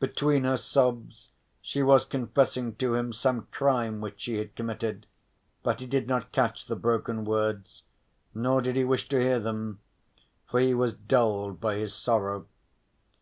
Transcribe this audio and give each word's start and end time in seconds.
Between 0.00 0.44
her 0.44 0.56
sobs 0.56 1.28
she 1.60 1.82
was 1.82 2.06
confessing 2.06 2.74
to 2.76 2.94
him 2.94 3.12
some 3.12 3.48
crime 3.52 4.00
which 4.00 4.18
she 4.22 4.38
had 4.38 4.56
committed, 4.56 5.06
but 5.62 5.80
he 5.80 5.86
did 5.86 6.08
not 6.08 6.32
catch 6.32 6.64
the 6.64 6.74
broken 6.74 7.26
words, 7.26 7.82
nor 8.34 8.62
did 8.62 8.76
he 8.76 8.84
wish 8.84 9.06
to 9.10 9.20
hear 9.20 9.38
them, 9.40 9.80
for 10.50 10.58
he 10.58 10.72
was 10.72 10.94
dulled 10.94 11.60
by 11.60 11.74
his 11.74 11.92
sorrow. 11.94 12.46